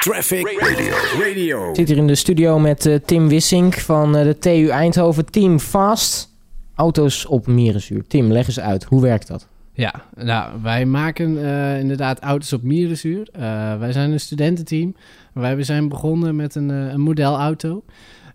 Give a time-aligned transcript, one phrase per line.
[0.00, 0.94] Traffic Radio.
[1.28, 1.68] Radio.
[1.68, 5.24] Ik zit hier in de studio met eh, Tim Wissink van eh, de TU Eindhoven.
[5.24, 6.28] Team Fast.
[6.74, 8.06] Auto's op mierenzuur.
[8.06, 8.84] Tim, leg eens uit.
[8.84, 9.48] Hoe werkt dat?
[9.72, 13.28] Ja, nou, wij maken eh, inderdaad auto's op mierenzuur.
[13.32, 14.96] Eh, wij zijn een studententeam.
[15.32, 17.84] Wij zijn begonnen met een, eh, een modelauto.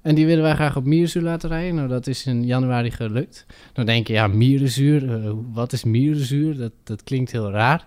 [0.01, 1.75] En die willen wij graag op mierenzuur laten rijden.
[1.75, 3.45] Nou, dat is in januari gelukt.
[3.73, 6.57] Dan denk je, ja, mierenzuur, wat is mierenzuur?
[6.57, 7.85] Dat, dat klinkt heel raar.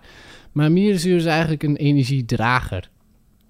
[0.51, 2.89] Maar mierenzuur is eigenlijk een energiedrager.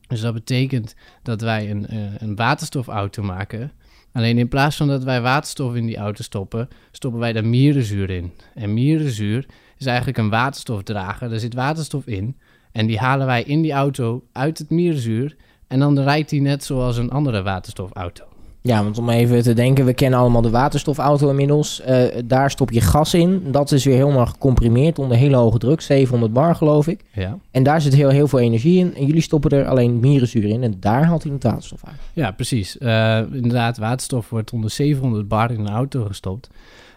[0.10, 3.72] Dus dat betekent dat wij een, eh, een waterstofauto maken.
[4.12, 8.10] Alleen in plaats van dat wij waterstof in die auto stoppen, stoppen wij daar mierenzuur
[8.10, 8.32] in.
[8.56, 9.46] En mierenzuur
[9.78, 11.34] is eigenlijk een waterstofdrager.
[11.34, 12.38] Er zit waterstof in.
[12.72, 15.36] En die halen wij in die auto uit het mierenzuur.
[15.68, 18.39] En dan rijdt die net zoals een andere waterstofauto.
[18.62, 21.82] Ja, want om even te denken, we kennen allemaal de waterstofauto inmiddels.
[21.82, 23.44] Eh, daar stop je gas in.
[23.52, 27.02] Dat is weer helemaal gecomprimeerd onder hele hoge druk, 700 bar geloof ik.
[27.14, 28.96] Ja, En daar zit heel, heel veel energie in.
[28.96, 30.64] En jullie stoppen er alleen mierenzuur in.
[30.64, 31.96] En daar haalt hij het waterstof uit.
[32.14, 32.78] ja precies.
[32.78, 36.50] Eh, inderdaad, waterstof wordt onder 700 bar in een auto gestopt.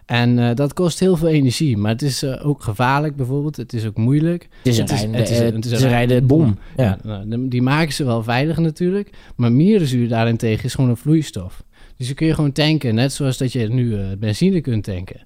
[0.06, 1.76] En eh, dat kost heel veel energie.
[1.76, 3.56] Maar het is eh, ook gevaarlijk bijvoorbeeld.
[3.56, 4.48] Het is ook moeilijk.
[4.62, 6.58] Het is een Het is- rijdende, het is- eh, het is het een rijdende bom.
[6.76, 6.98] Ja.
[7.04, 9.10] Ja, nou, die maken ze wel veilig natuurlijk.
[9.36, 11.62] Maar mierenzuur daarentegen is gewoon een vloeistof.
[11.96, 15.20] Dus je kun je gewoon tanken, net zoals dat je nu benzine kunt tanken.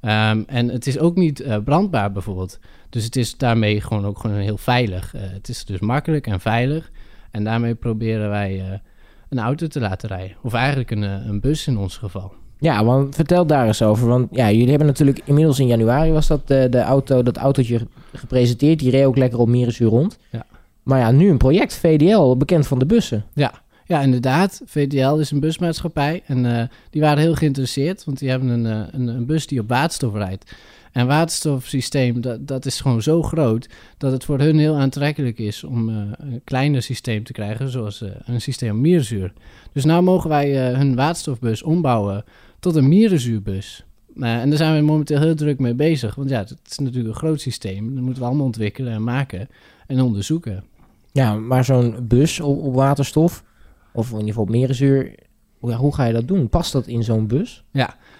[0.00, 2.58] Ehm, en het is ook niet brandbaar bijvoorbeeld.
[2.90, 5.12] Dus het is daarmee gewoon ook gewoon heel veilig.
[5.16, 6.90] Het is dus makkelijk en veilig.
[7.30, 8.80] En daarmee proberen wij
[9.28, 10.36] een auto te laten rijden.
[10.42, 12.32] Of eigenlijk een, een bus in ons geval.
[12.62, 14.08] Ja, want vertel daar eens over.
[14.08, 17.80] Want ja, jullie hebben natuurlijk inmiddels in januari was dat eh, de auto, dat autootje
[18.12, 18.78] gepresenteerd.
[18.78, 20.18] Die reed ook lekker op Mierenzuur rond.
[20.30, 20.46] Ja.
[20.82, 23.24] Maar ja, nu een project, VDL, bekend van de bussen.
[23.34, 23.52] Ja,
[23.86, 24.62] ja inderdaad.
[24.64, 26.22] VDL is een busmaatschappij.
[26.26, 29.60] En eh, die waren heel geïnteresseerd, want die hebben een, eh, een, een bus die
[29.60, 30.54] op waterstof rijdt.
[30.92, 33.68] En waterstofsysteem, dat, dat is gewoon zo groot
[33.98, 38.40] dat het voor hun heel aantrekkelijk is om een kleiner systeem te krijgen, zoals een
[38.40, 39.32] systeem mierenzuur.
[39.72, 42.24] Dus nu mogen wij hun waterstofbus ombouwen
[42.62, 43.84] tot een mierenzuurbus.
[44.20, 46.14] Eh, en daar zijn we momenteel heel druk mee bezig.
[46.14, 47.94] Want ja, het is natuurlijk een groot systeem.
[47.94, 49.48] Dat moeten we allemaal ontwikkelen en maken
[49.86, 50.64] en onderzoeken.
[51.12, 53.44] Ja, maar zo'n bus op, op waterstof,
[53.92, 55.14] of in ieder geval op Mierenzuur,
[55.58, 56.48] hoe, hoe ga je dat doen?
[56.48, 57.64] Past dat in zo'n bus?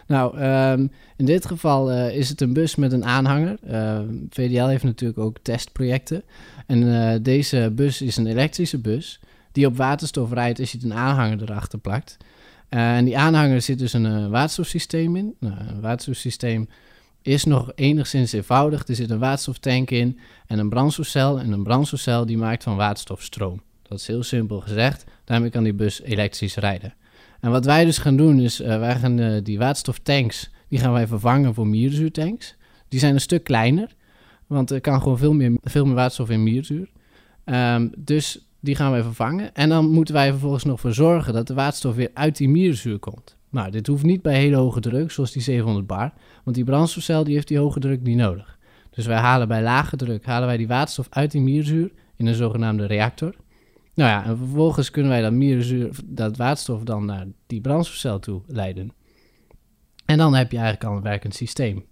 [0.06, 0.86] Nou, ehm,
[1.16, 3.58] in dit geval eh, is het een bus met een aanhanger.
[3.66, 6.22] Ehm, VDL heeft natuurlijk ook testprojecten.
[6.66, 9.20] En eh, deze bus is een elektrische bus
[9.52, 12.16] die op waterstof rijdt als je een aanhanger erachter plakt.
[12.72, 15.34] Eh, en die aanhanger zit dus een eh, waterstofsysteem in.
[15.40, 16.68] Nou, een waterstofsysteem
[17.22, 18.88] is nog enigszins eenvoudig.
[18.88, 21.40] Er zit een waterstoftank in en een brandstofcel.
[21.40, 23.62] En een brandstofcel die maakt van waterstof stroom.
[23.82, 25.04] Dat is heel simpel gezegd.
[25.24, 26.94] Daarmee kan die bus elektrisch rijden.
[27.40, 31.06] En wat wij dus gaan doen is, eh, wij gaan die waterstoftanks, die gaan wij
[31.06, 32.56] vervangen voor mierzuurtanks.
[32.88, 33.94] Die zijn een stuk kleiner,
[34.46, 36.90] want er kan gewoon veel meer, veel meer waterstof in mierzuur.
[37.44, 39.54] Ehm, dus die gaan wij vervangen.
[39.54, 42.98] En dan moeten wij vervolgens nog voor zorgen dat de waterstof weer uit die mierzuur
[42.98, 43.36] komt.
[43.50, 46.12] Nou, dit hoeft niet bij hele hoge druk, zoals die 700 bar.
[46.44, 48.58] Want die brandstofcel die heeft die hoge druk niet nodig.
[48.90, 52.34] Dus wij halen bij lage druk halen wij die waterstof uit die mierzuur in een
[52.34, 53.34] zogenaamde reactor.
[53.94, 58.42] Nou ja, en vervolgens kunnen wij dat mierzuur, dat waterstof dan naar die brandstofcel toe
[58.46, 58.92] leiden.
[60.04, 61.84] En dan heb je eigenlijk al een werkend systeem.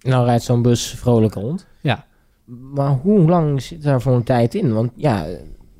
[0.00, 1.66] Nou rijdt zo'n bus vrolijk rond.
[1.80, 2.06] Ja.
[2.44, 4.72] Maar hoe lang zit daar voor een tijd in?
[4.72, 5.26] Want ja,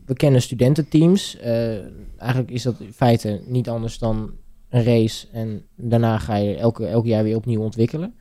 [0.09, 1.37] we kennen studententeams.
[1.37, 1.77] Eh,
[2.19, 4.31] eigenlijk is dat in feite niet anders dan
[4.69, 5.27] een race.
[5.33, 8.15] En daarna ga je elke, elk jaar weer opnieuw ontwikkelen.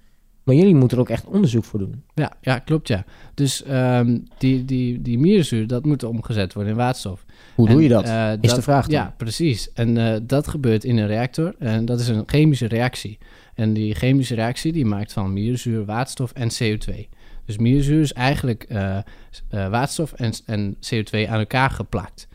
[0.43, 2.03] Maar jullie moeten er ook echt onderzoek voor doen.
[2.13, 3.05] Ja, ja klopt ja.
[3.33, 7.25] Dus ehm, die, die, die mierzuur, dat moet omgezet worden in waterstof.
[7.55, 8.03] Hoe doe je dat?
[8.03, 8.99] eh, is de vraag dan.
[8.99, 9.73] Ja, precies.
[9.73, 11.55] En eh, dat gebeurt in een reactor.
[11.59, 13.17] En dat is een chemische reactie.
[13.53, 17.07] En die chemische reactie die maakt van mierzuur, waterstof en CO2.
[17.47, 19.03] Dus mierzuur is eigenlijk eh, eh,
[19.49, 22.27] waterstof en, en CO2 aan elkaar geplakt.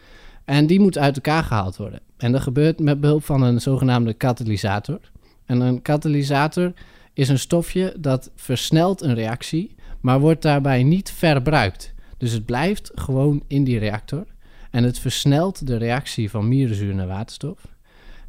[0.44, 2.00] En die moet uit elkaar gehaald worden.
[2.16, 5.00] En dat gebeurt met behulp van een zogenaamde katalysator.
[5.44, 6.72] En een katalysator
[7.12, 11.94] is een stofje dat versnelt een reactie, maar wordt daarbij niet verbruikt.
[12.18, 14.26] Dus het blijft gewoon in die reactor.
[14.70, 17.71] En het versnelt de reactie van mierenzuur naar waterstof.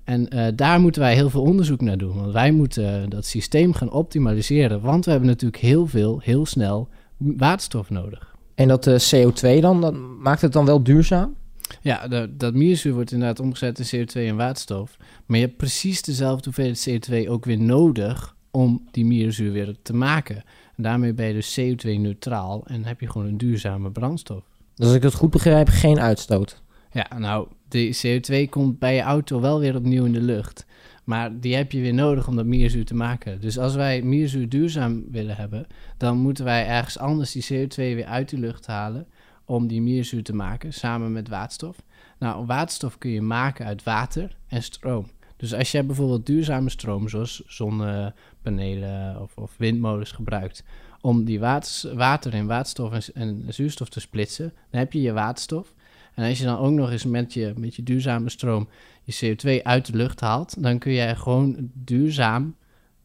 [0.03, 2.15] En eh, daar moeten wij heel veel onderzoek naar doen.
[2.15, 4.81] Want wij moeten eh, dat systeem gaan optimaliseren.
[4.81, 8.35] Want we hebben natuurlijk heel veel, heel snel waterstof nodig.
[8.55, 11.35] En dat eh, CO2 dan, dat maakt het dan wel duurzaam?
[11.81, 14.97] Ja, de- dat mierzuur wordt inderdaad omgezet in CO2 en waterstof.
[15.25, 16.89] Maar je hebt precies dezelfde hoeveelheid
[17.25, 20.35] CO2 ook weer nodig om die mierzuur weer te maken.
[20.75, 24.43] En daarmee ben je dus CO2-neutraal en heb je gewoon een duurzame brandstof.
[24.75, 26.61] Dus als ik het goed begrijp, geen uitstoot.
[26.91, 30.65] Ja, nou, die CO2 komt bij je auto wel weer opnieuw in de lucht.
[31.03, 33.41] Maar die heb je weer nodig om dat mierzuur te maken.
[33.41, 35.67] Dus als wij mierzuur duurzaam willen hebben,
[35.97, 39.07] dan moeten wij ergens anders die CO2 weer uit de lucht halen.
[39.45, 41.77] om die mierzuur te maken samen met waterstof.
[42.19, 45.09] Nou, waterstof kun je maken uit water en stroom.
[45.37, 50.63] Dus als jij bijvoorbeeld duurzame stroom, zoals zonnepanelen of, of windmolens gebruikt,
[51.01, 55.73] om die water, water in waterstof en, zuurstof te splitsen, dan heb je je waterstof.
[56.13, 58.69] En als je dan ook nog eens met je, met je duurzame stroom
[59.03, 62.55] je CO2 uit de lucht haalt, dan kun jij gewoon duurzaam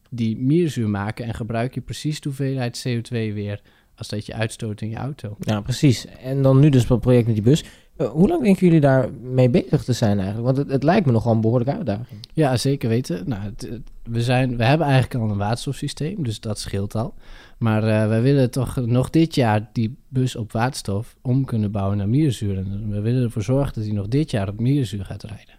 [0.09, 3.61] die mierzuur maken en gebruik je precies de hoeveelheid CO2 weer
[3.99, 5.35] als dat je uitstoot in je auto.
[5.39, 6.05] Ja, precies.
[6.05, 7.63] En dan nu dus het project met die bus.
[7.95, 10.45] Eh, hoe lang denken jullie daar mee bezig te zijn eigenlijk?
[10.45, 12.19] Want het, het lijkt me nogal een behoorlijke uitdaging.
[12.33, 13.29] Ja, zeker weten.
[13.29, 13.53] Nou,
[14.03, 17.13] we, zijn, we hebben eigenlijk al een waterstofsysteem, dus dat scheelt al.
[17.57, 21.97] Maar uh, wij willen toch nog dit jaar die bus op waterstof om kunnen bouwen
[21.97, 22.57] naar mierzuur.
[22.57, 25.55] En we willen ervoor zorgen dat hij nog dit jaar op mierzuur gaat rijden.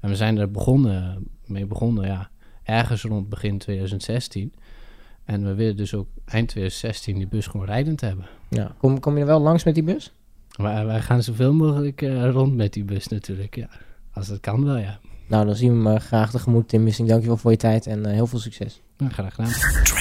[0.00, 2.30] En we zijn er begonnen, mee begonnen, ja,
[2.62, 4.52] ergens rond begin 2016.
[5.24, 8.26] En we willen dus ook eind 2016 die bus gewoon rijdend hebben.
[8.48, 8.74] Ja.
[8.78, 10.12] Kom, kom je wel langs met die bus?
[10.56, 13.68] Maar wij gaan zoveel mogelijk uh, rond met die bus natuurlijk, ja.
[14.12, 14.98] Als dat kan wel, ja.
[15.28, 17.08] Nou, dan zien we hem uh, graag tegemoet, Tim Missing.
[17.08, 18.80] Dankjewel voor je tijd en uh, heel veel succes.
[18.96, 19.98] Ja, graag gedaan.